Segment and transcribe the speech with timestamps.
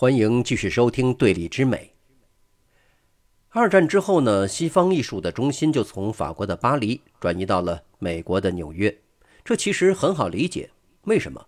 [0.00, 1.92] 欢迎继续收听《对立之美》。
[3.48, 8.96] 二战之后呢，西方艺术的中心就从法国的巴黎转移到了美国的纽约。
[9.44, 10.70] 这其实很好理解，
[11.06, 11.44] 为什么？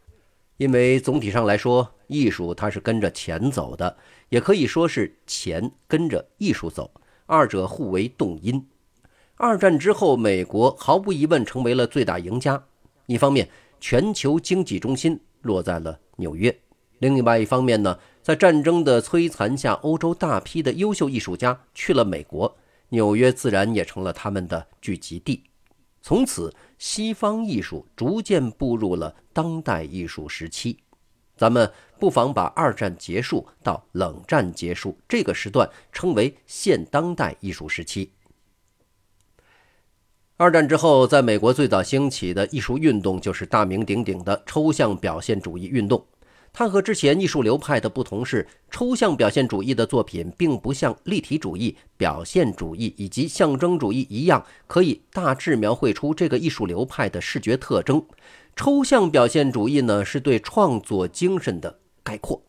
[0.57, 3.97] 因为总体上来说，艺术它是跟着钱走的，
[4.31, 6.91] 也可以说是钱跟着艺术走，
[7.27, 8.67] 二者互为动因。
[9.37, 12.61] 二战之后，美国毫无疑问成为了最大赢家。
[13.07, 13.49] 一方面，
[13.79, 16.51] 全球经济中心落在了纽约；
[16.99, 17.97] 另外一方面呢？
[18.23, 22.57] 在战争的摧残下，欧洲大批的优秀艺术家去了美国，
[22.91, 25.45] 纽约自然也成了他们的聚集地。
[26.03, 30.79] 从此，西方艺术逐渐步入了当代艺术时期。
[31.37, 38.13] 咱们不妨把二战结束到冷战结束这个时段称为现当代艺术时期。
[40.37, 46.07] 二战之后，在美国最早兴起的艺术运动就是大名鼎鼎的抽象表现主义运动。
[46.53, 58.05] 它和之前艺术流派的不同是，抽象表现主义的作品并不像立体主义、表现主义以及象征主义一样，可以大致描绘出这个艺术流派的视觉特征。
[58.57, 62.43] 抽象表现主义呢，是对创作精神的概括。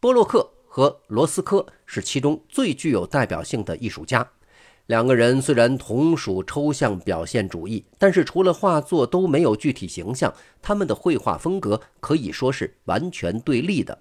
[0.00, 4.28] 波洛克和罗斯科是其中最具有代表性的艺术家。
[4.92, 10.30] 两个人虽然同属抽象表现主义，但是除了画作都没有具体形象。
[10.60, 13.98] 他们的绘画风格可以说是完全对立的。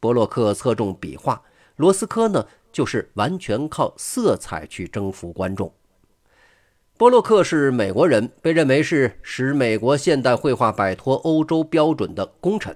[0.00, 1.42] 波洛克侧重笔画，
[1.76, 5.70] 罗斯科呢就是完全靠色彩去征服观众。
[6.96, 12.74] 波洛克是美国人，被认为是使美国现代绘画摆脱欧洲标准的功臣。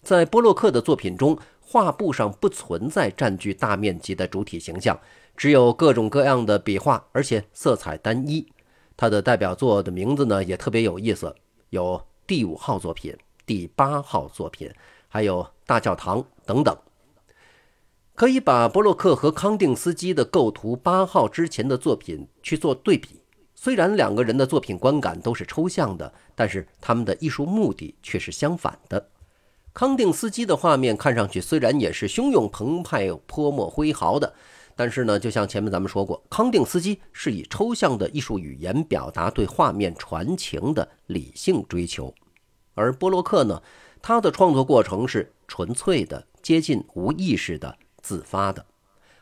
[0.00, 4.96] 在波洛克的作品中，画布上不存在占据大面积的主体形象。
[5.36, 8.46] 只有各种各样的笔画，而且色彩单一。
[8.96, 11.34] 他的代表作的名字呢也特别有意思，
[11.70, 14.70] 有第五号作品、第八号作品，
[15.08, 16.76] 还有大教堂等等。
[18.14, 23.20] 可以把波洛克和康定斯基的构图八号之前的作品去做对比。
[23.56, 29.08] 虽然两个人的作品观感都是抽象的，但是他们的艺术目的却是相反的。
[29.72, 34.34] 康定斯基的画面看上去虽然也是汹涌澎湃、泼墨挥毫的。
[34.76, 42.12] 但是呢，就像前面咱们说过，康定斯基是以抽象的艺术语言表达对画面传情的理性追求，
[42.74, 43.62] 而波洛克呢，
[44.02, 48.64] 他的创作过程是纯粹的、接近无意识的、自发的。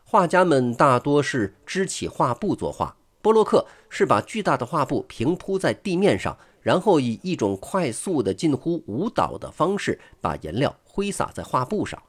[0.04, 12.02] 画家们大多是支起画布作画，波洛克是把巨大的画布平铺在地面上，然后以一种快速的、近乎舞蹈的方式把颜料挥洒在画布上。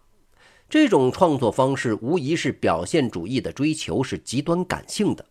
[0.69, 5.25] 这种创作方式无疑是表现主义的追求，是极端感性的。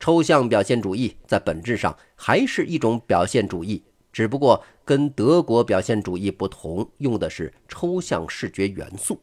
[0.00, 9.20] 抽象表现主义在本质上还是一种表现主义，只不过跟德国表现主义不同，用的是抽象视觉元素。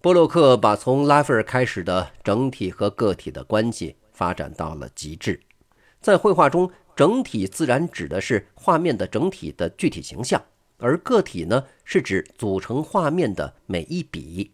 [0.00, 5.40] 波洛克把从拉斐尔开始的整体和个体的关系发展到了极致，
[6.00, 10.40] 在绘画中，整体自然指的是画面的整体的具体形象。
[10.78, 14.52] 而个体呢，是指组成画面的每一笔。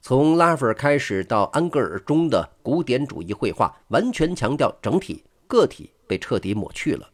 [0.00, 7.10] 从拉斐尔开始到安格尔中的古典主义绘画，完全强调整体，个体被彻底抹去了。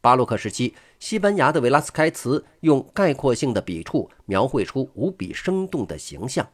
[0.00, 6.46] 巴洛克时期，西班牙的维拉斯开茨用概括性的笔触描绘出无比生动的形象，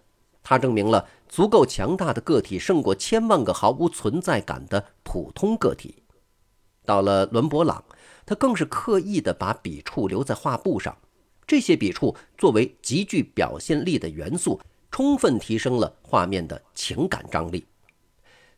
[0.43, 6.03] 他证明了足够强大的个体胜过千万个毫无存在感的普通个体。
[6.87, 7.85] 到了伦勃朗，
[8.25, 10.97] 他更是刻意的把笔触留在画布上。
[11.47, 14.61] 这些笔触作为极具表现力的元素，
[14.91, 17.65] 充分提升了画面的情感张力。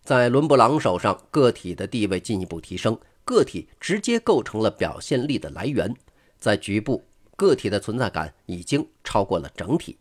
[0.02, 5.92] 在伦勃朗手上，个体的地位进一步提升，个体直接构成了表现力的来源。
[6.38, 7.02] 在局部，
[7.34, 9.98] 个体的存在感已经超过了整体。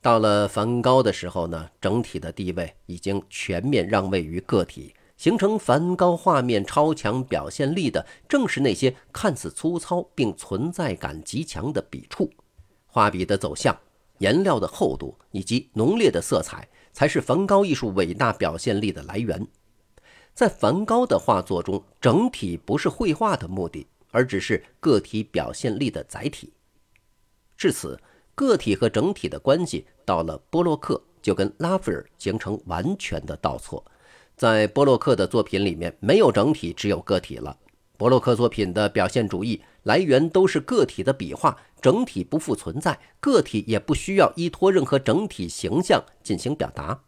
[0.00, 4.94] 到了梵高的时候呢，整体的地位已经全面让位于个体。
[5.16, 12.30] 形成梵高画面超强表现力的，正是那些看似粗糙并存在感极强的笔触。
[12.86, 13.76] 画笔的走向、
[14.18, 19.46] 颜料的厚度以及浓烈的色彩，才是梵高艺术伟大表现力的来源。
[20.34, 26.52] 在梵高的画作中，整体不是绘画的目的，而只是个体表现力的载体。
[27.56, 27.98] 至此，
[28.34, 33.84] 个体和整体的关系到了波洛克，就跟拉斐尔形成完全的倒错。
[34.36, 37.56] 在波洛克的作品里面，没有整体，只有个体了。
[37.96, 47.00] 波洛克作品的表现主义来源都是个体的笔画，整体不复存在，个体也不需要依托任何整体形象进行表达。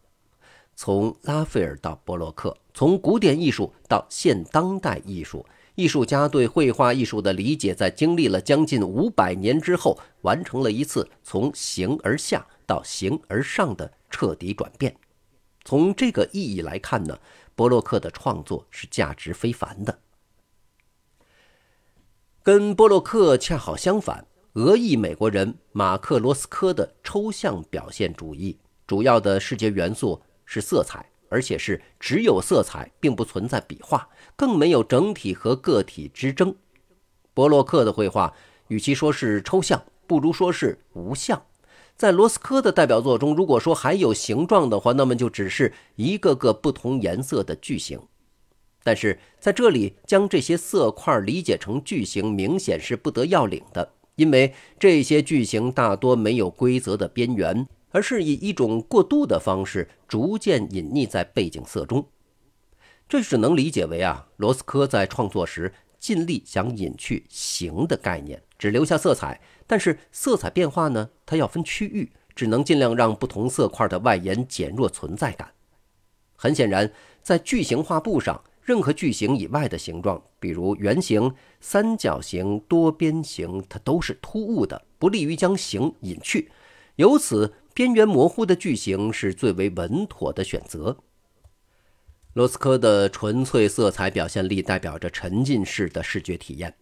[0.75, 5.45] 从拉斐尔到波洛克，从古典艺术到现当代艺术，
[5.75, 14.95] 艺术家对绘画艺术的理解，在经历了将近五百年之后，完成了一次从形而下到形而上的彻底转变。
[15.67, 17.19] 从这个意义来看呢，
[17.53, 19.99] 波洛克的创作是价值非凡的。
[22.41, 36.55] 跟波洛克恰好相反，俄裔美国人马克罗斯科的抽象表现主义主要的视觉元素是色彩，而且是只有色彩，并不存在笔画，更没有整体和个体之争。
[37.33, 38.33] 波洛克的绘画
[38.69, 41.45] 与其说是抽象，不如说是无相。
[41.97, 47.99] 在罗斯科的代表作中，如果说还有形状的话，那么就只是一个个不同颜色的巨型。
[48.83, 62.07] 但是在这里将这些色块理解成巨型，明显是不得要领的，因为这些巨型大多没有规则的边缘，而是以一种过渡的方式逐渐隐匿在背景色中。
[63.09, 69.41] 这只能理解为啊，罗斯科在创作时尽力想隐去形的概念，只留下色彩。
[69.67, 71.09] 但是色彩变化呢？
[71.25, 75.51] 它要分区域，只能尽量让不同色块的外延减弱存在感。
[76.35, 76.91] 很显然，
[77.21, 86.49] 在巨型画布上，任何矩形以外的形状，比如圆形、三角形、多边形，它都是突兀的，不利于将形隐去。
[86.95, 90.97] 由此，边缘模糊的巨型是最为稳妥的选择。
[92.33, 96.75] 罗斯科的纯粹色彩表现力代表着沉浸式的视觉体验。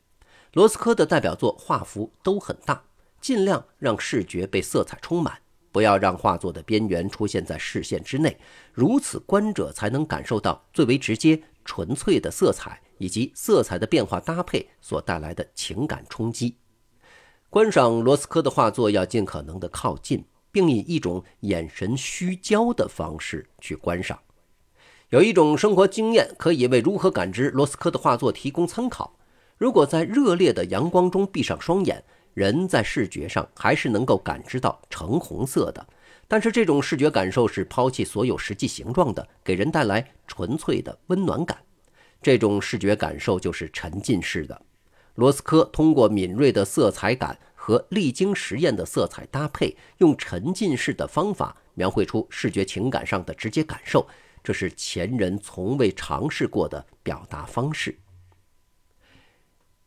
[0.56, 2.82] 罗斯科的代表作画幅都很大，
[3.20, 5.38] 尽量让视觉被色彩充满，
[5.70, 8.40] 不要让画作的边缘出现在视线之内，
[8.72, 16.56] 如此观者才能感受到最为直接、纯粹的色彩以及色彩的变化搭配所带来的情感冲击。
[17.50, 20.24] 观赏罗斯科的画作要尽可能的靠近，
[20.54, 24.18] 并以一种眼神虚焦的方式去观赏。
[25.10, 29.18] 有一种生活经验可以为如何感知罗斯科的画作提供参考。
[29.58, 32.04] 如果在热烈的阳光中闭上双眼，
[32.34, 35.88] 人在视觉上还是能够感知到橙红色的，
[36.28, 41.58] 但是这种视觉感受是抛弃所有实际形状的，给人带来纯粹的温暖感。
[42.22, 44.62] 这种视觉感受就是沉浸式的。
[45.14, 54.06] 罗斯科通过敏锐的色彩感和历经实验的色彩搭配，用沉浸式的方法描绘出视觉情感上的直接感受，
[54.44, 57.98] 这是前人从未尝试过的表达方式。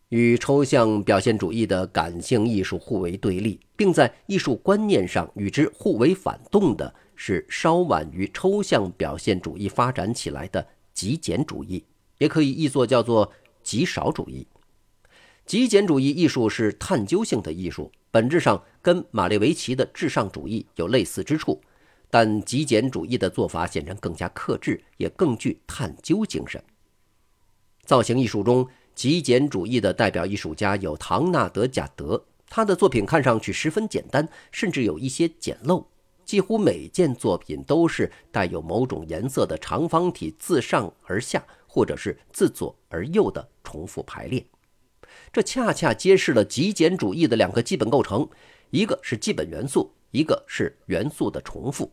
[0.09, 11.85] 与抽象表现主义的感性艺术互为对立，并在艺术观念上与之互为反动的是稍晚于抽象表现主义发展起来的极简主义，
[12.17, 13.31] 也可以译作叫做
[13.63, 14.47] 极少主义。
[15.45, 21.61] 极简主义艺术是探究性的艺术，本质上跟马列维奇的至上主义有类似之处，
[22.09, 26.63] 但极简主义的做法显然更加克制，也更具探究精神。
[27.85, 28.67] 造型艺术中。
[28.99, 35.85] 极简主义的代表艺术家有唐纳德·贾德，他的作品看上去十分简单，甚至有一些简陋。
[36.25, 44.45] 几乎每件作品都是带有某种颜色的长方体，自上而下，或者是自左而右的重复排列。
[45.33, 48.29] 这恰恰揭示了极简主义的两个基本构成：
[48.71, 51.93] 一个是基本元素，一个是元素的重复。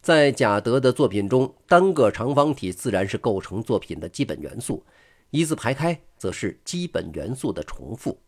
[0.00, 4.82] 在贾德的作品中，单个长方体自然是构成作品的基本元素。
[5.30, 8.20] 一字排开，则是基本元素的重复。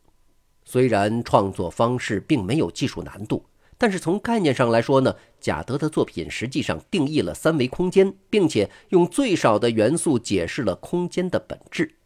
[0.65, 3.45] 虽然创作方式并没有技术难度，
[3.77, 11.97] 但是从概念上来说呢，贾德的作品实际上定义了三维空间，并且用最少的元素解释了空间的本质。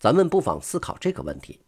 [0.00, 1.60] 咱们不妨思考这个问题：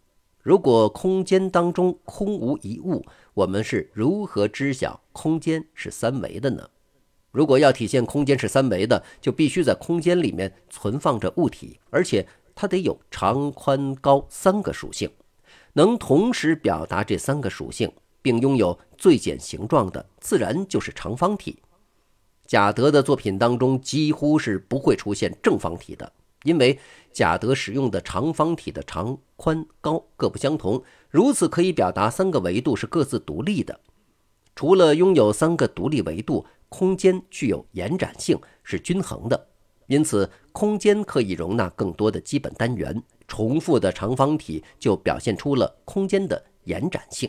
[0.43, 6.69] 如果空间当中空无一物，我们是如何知晓空间是三维的呢？
[7.37, 15.11] 如果要体现空间是三维的，就必须在空间里面存放着物体，而且它得有长、宽、高三个属性，
[15.75, 21.59] 能同时表达这三个属性，并拥有最简形状的，自然就是长方体。
[22.47, 26.11] 贾德的作品当中几乎是不会出现正方体的，
[26.45, 26.78] 因为
[27.12, 33.78] 贾德使用的长方体的长、宽、高各不相同，如此可以表达三个维度是各自独立的。
[34.55, 36.47] 除了拥有三个独立维度。
[36.69, 39.49] 空间具有延展性，是均衡的，
[39.87, 43.03] 因此空间可以容纳更多的基本单元。
[43.29, 47.29] 重复的长方体就表现出了空间的延展性。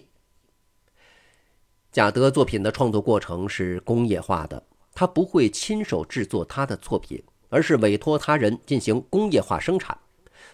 [1.92, 4.62] 贾德作品的创作过程是工业化的，
[4.94, 9.98] 他不会亲手制作他的作品，而是委托他人进行工业化生产。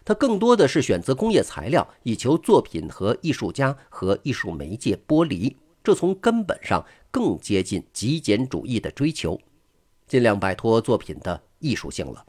[0.05, 5.57] 他更多的是选择工业材料，以求作品和艺术家和艺术媒介剥离。
[5.83, 9.39] 这从根本上更接近极简主义的追求，
[10.07, 12.25] 尽量摆脱作品的艺术性了。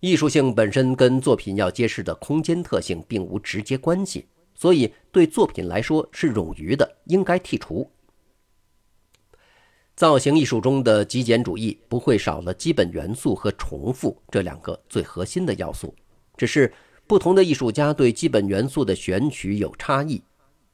[0.00, 7.90] 艺术性本身跟作品要揭示的空间特性并无直接关系，所以对作品来说是冗余的，应该剔除。
[9.94, 15.94] 造型艺术中的极简主义不会少了基本元素和重复这两个最核心的要素，
[16.36, 16.72] 只是
[17.06, 20.22] 不同的艺术家对基本元素的选取有差异。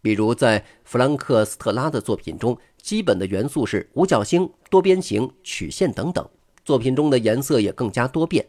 [0.01, 6.29] 比如在弗兰克斯特拉的作品中，基本的元素是五角星、多边形、曲线等等，
[6.65, 8.47] 作品中的颜色也更加多变。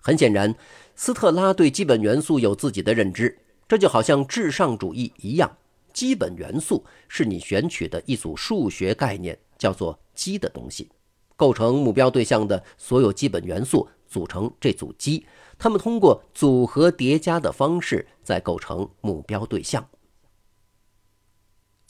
[0.00, 0.54] 很显然，
[0.94, 5.58] 斯特拉对基本元素有自己的认知，这就好像至上主义一样，
[5.92, 9.38] 基本元素是你选取的一组数学概念。
[9.60, 10.88] 叫做基的东西，
[11.36, 15.26] 构成目标对象的所有基本元素组成这组基，
[15.58, 19.86] 它们通过组合叠加的方式再构成目标对象。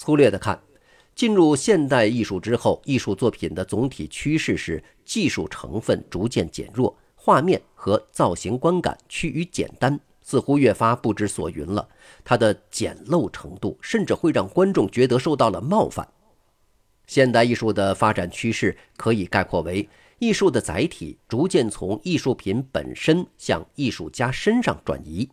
[0.00, 0.59] 粗略的看，
[1.14, 11.87] 进入现代艺术之后，艺术作品的总体趋势是技术成分逐渐减弱，画面和造型观感趋于简单，似乎越发不知所云了。
[12.25, 16.09] 它的简陋程度甚至会让观众觉得受到了冒犯。
[17.07, 19.87] 现代艺术的发展趋势可以概括为：
[20.19, 25.28] 艺术的载体逐渐从艺术品本身向艺术家身上转移。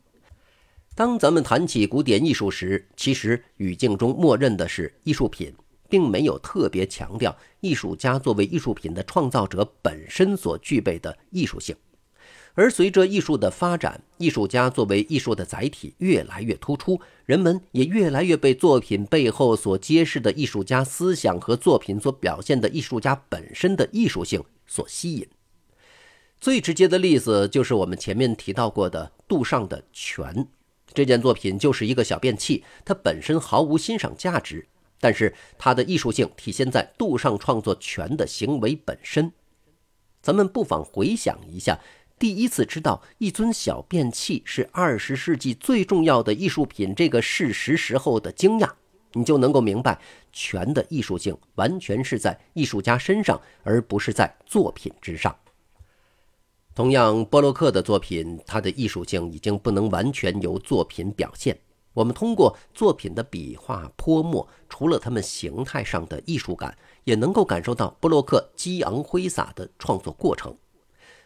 [0.97, 5.53] 当咱们谈起古典艺术时，其实语境中默认的是艺术品，
[5.87, 11.75] 并没有特别强调艺术家作为艺术品的创造者本身所具备的艺术性。
[12.55, 25.27] 而随着艺术的发展，艺术家作为艺术的载体越来越突出，人们也越来越被作品背后所揭示的艺术家思想和作品所表现的艺术家本身的艺术性所吸引。
[26.41, 30.25] 最直接的例子就是我们前面提到过的杜尚的《泉》
[30.97, 34.67] 这件作品，就是一个小便器，它本身毫无欣赏价值，
[34.99, 39.31] 但是它的艺术性体现在杜尚创作泉的行为本身。
[40.23, 41.79] 咱们不妨回想一下。
[42.17, 48.71] 第一次知道一尊小便器是二十世纪最重要的艺术品这个事实时候的惊讶，
[49.13, 49.99] 你就能够明白，
[50.33, 55.37] 泉的艺术性完全是在艺术家身上，而不是在作品之上。
[56.77, 61.57] 同样，波洛克的作品，它的艺术性已经不能完全由作品表现。
[61.91, 70.55] 我们通过作品的笔画泼墨，除了它们形态上的艺术感，也能够感受到波洛克激昂挥洒的创作过程。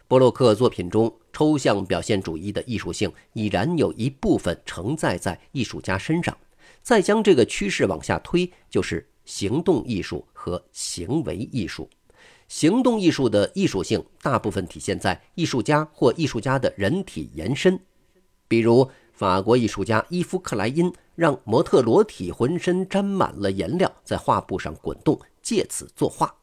[0.08, 6.38] 波洛克作品中抽象表现主义的艺术性已然有一部分承载在艺术家身上，
[6.82, 11.90] 再将这个趋势往下推，就是行动艺术和行为艺术。
[12.52, 17.80] 行动艺术的艺术性大部分体现在艺术家或艺术家的人体延伸，
[18.50, 26.36] 比如法国艺术家伊夫·克莱因让模特裸体浑身沾满了颜料，在画布上滚动，借此作画。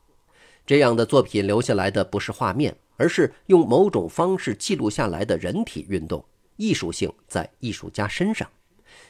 [0.64, 2.74] 这样的作品留下来的不是画面。
[2.96, 6.24] 而是用某种方式记录下来的人体运动，
[6.56, 8.48] 艺术性在艺术家身上；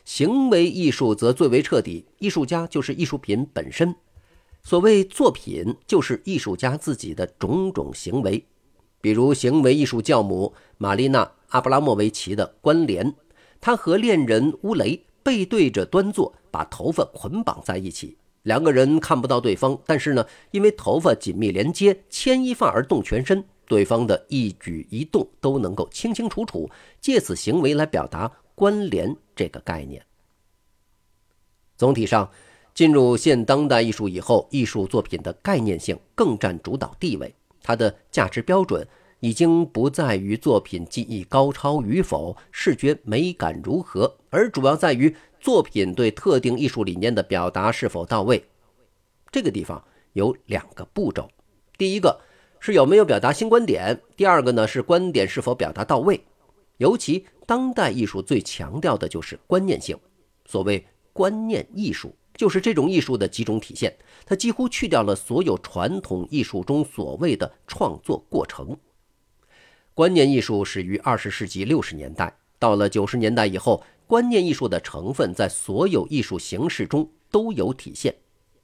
[0.05, 3.95] 行为艺术则最为彻底，艺术家就是艺术品本身。
[4.63, 8.47] 所谓作品，就是艺术家自己的种种行为。
[9.01, 13.15] 比如行为艺术教母玛丽娜·阿布拉莫维奇的关联，
[13.61, 23.45] 她和恋人乌雷背对着端坐，把头发捆绑在一起，两个人看不到对方，但是呢，因为头发紧密连接，牵一发而动全身。
[23.67, 26.69] 对方的一举一动都能够清清楚楚，
[27.01, 30.05] 借此行为来表达关联这个概念。
[31.77, 32.31] 总体上，
[32.79, 38.87] 进入现当代艺术以后，艺术作品的概念性更占主导地位，它的价值标准
[39.19, 48.45] 已经不在于作品技艺高超与否、视觉美感如何，而主要在于作品对特定艺术理念的表达是否到位。
[49.33, 49.83] 这个地方
[50.13, 51.29] 有两个步骤，
[51.77, 52.21] 第一个。
[52.61, 54.01] 是有没有表达新观点？
[54.17, 56.21] 第二个呢是观点是否表达到位？
[56.77, 59.99] 尤其当代艺术最强调的就是观念性。
[60.47, 63.95] 所谓观念艺术，就是这种艺术的几种体现。
[64.25, 68.77] 它几乎去掉了所有传统艺术中所谓的创作过程。
[69.93, 78.15] 观念艺术始于二十世纪六十年代，到了九十年代以后，观念艺术的成分在所有艺术形式中都有体现。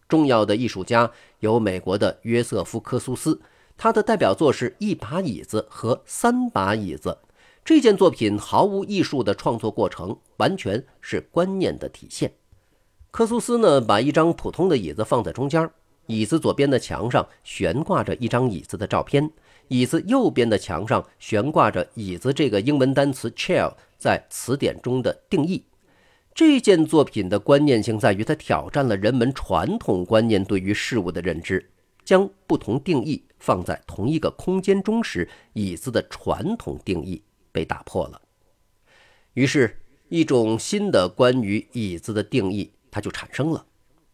[0.08, 3.40] 重要的艺术家有美国的约瑟夫·科苏斯。
[3.76, 7.18] 他的代表作是一把椅子和三把椅子，
[7.64, 12.32] 这件作品毫无艺术的创作过程，完全是观念的体现。
[13.14, 15.70] 科苏斯呢，把一张普通的椅子放在中间，
[16.06, 19.30] 椅子左边的墙上悬挂着一张椅子的照片，
[19.68, 25.62] 椅子右边的墙上悬挂着椅子这个英文单词 chair 在词典中的定义。
[26.34, 31.70] 这件作品的观念性在于，它挑战了人们传统观念对于事物的认知，
[32.04, 33.22] 将不同定义。
[33.38, 38.20] 放在同一个空间中时，椅子的传统定义被打破了，
[39.34, 39.78] 于是，
[40.08, 43.66] 一种新的关于椅子的定义它就产生了。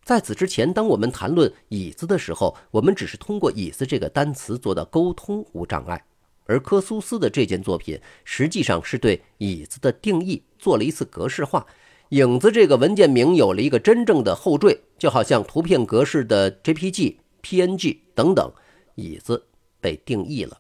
[0.03, 6.03] 在此之前，当我们谈论椅子的时候，我们只是通过椅子这个单词做到沟通无障碍。
[6.47, 11.67] 而科苏斯的这件作品实际上是对椅子的定义做了一次格式化，
[12.09, 18.51] 影子这个文件名有了一个真正的后缀，就好像图片格式的 JPG、PNG 等等，
[18.95, 19.45] 椅子
[19.79, 20.59] 被定义了。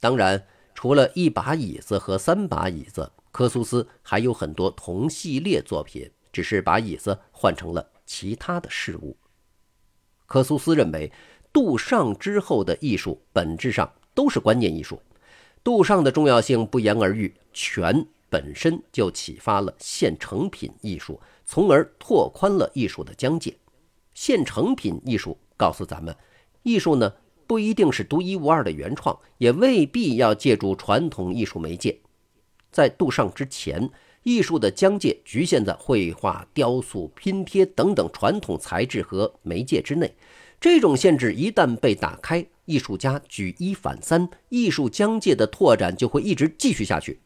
[0.00, 9.16] 当然，除了一把椅子和三把椅子，科苏斯还有很多同系列作品，只是把椅子换成了其他的事物。
[10.26, 11.10] 科苏斯认为，
[11.50, 13.90] 杜尚之后的艺术本质上。
[14.16, 15.02] 都是观念艺术，
[15.64, 17.34] 杜尚的重要性不言而喻。
[17.52, 23.56] 全本身就启发了现成品艺术，从而拓宽了艺术的疆界。
[24.14, 26.16] 现成品艺术告诉咱们，
[26.62, 27.12] 艺术呢
[27.48, 31.98] 不一定是独一无二的原创，也未必要借助传统艺术媒介。
[32.70, 33.90] 在杜尚之前，
[34.24, 40.12] 艺术的疆界局限在绘画、雕塑、拼贴等等传统材质和媒介之内。
[40.60, 47.20] 这种限制一旦被打开，艺术家举一反三，艺术疆界的拓展就会一直继续下去。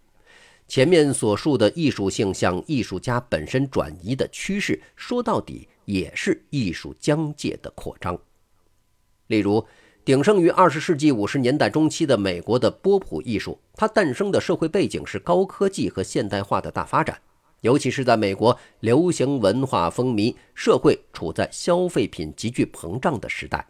[0.66, 8.18] 前面所述的艺术性向艺术家本身转移的趋势，说到底也是艺术疆界的扩张。
[9.28, 9.64] 例如，
[10.08, 17.20] 鼎盛于二十世纪五十年代中期的美国的波普艺术，它诞生的社会背景是高科技和现代化的大发展。
[17.60, 23.68] 尤其是在美国，流行文化风靡，社会处在消费品急剧膨胀的时代。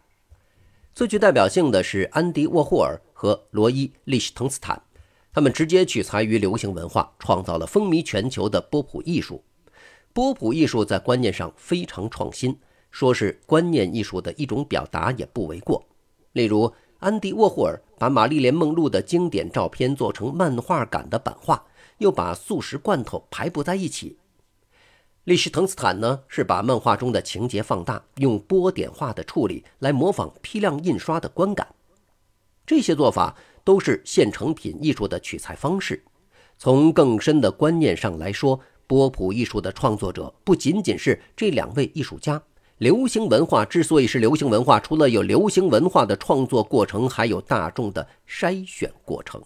[0.95, 4.81] 最具代表性的是安迪沃霍尔和罗伊利希滕斯坦，
[5.33, 9.43] 他们直接取材于流行文化，创造了风靡全球的波普艺术。
[10.13, 12.57] 波普艺术在观念上非常创新，
[12.91, 15.85] 说是观念艺术的一种表达也不为过。
[16.33, 21.65] 例如，安迪沃霍尔把玛丽莲梦露的经典照片做成漫画感的版画。
[21.99, 24.17] 又把素食罐头排布在一起。
[25.25, 31.75] 利什滕斯坦呢，是把漫画中的情节放大，用波点画的处理来模仿批量印刷的观感。
[32.65, 36.01] 这些做法都是现成品艺术的取材方式。
[36.57, 42.41] 从更深的观念上来说，波普艺术的创作者不仅仅是这两位艺术家。
[42.79, 49.41] 流行文化之所以是流行文化，除了有流行文化的创作过程，还有大众的筛选过程。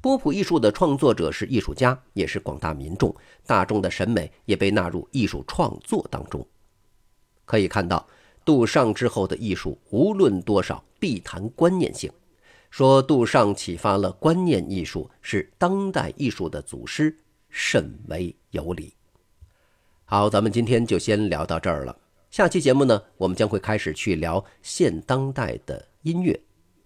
[0.00, 3.12] 波普艺术的创作者是艺术家，也是广大民众，
[3.44, 6.46] 大众的审美也被纳入艺术创作当中。
[7.44, 8.06] 可以看到，
[8.44, 12.08] 杜尚之后的艺术无论多少，必谈观念性。
[12.70, 17.16] 说杜尚启发了观念艺术，是当代艺术的祖师，
[17.48, 18.94] 甚为有理。
[20.04, 21.96] 好，咱们今天就先聊到这儿了。
[22.34, 26.36] 下期节目呢，我们将会开始去聊现当代的音乐，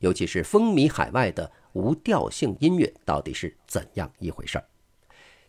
[0.01, 1.51] 尤其是风靡海外的。
[1.73, 4.65] 无调性音乐到底是怎样一回事儿？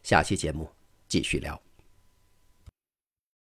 [0.02, 0.70] 下期节目
[1.10, 1.62] 继续聊。